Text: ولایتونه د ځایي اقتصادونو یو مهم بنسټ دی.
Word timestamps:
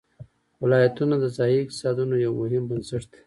ولایتونه 0.63 1.15
د 1.19 1.25
ځایي 1.37 1.57
اقتصادونو 1.61 2.15
یو 2.25 2.33
مهم 2.41 2.63
بنسټ 2.69 3.03
دی. 3.11 3.17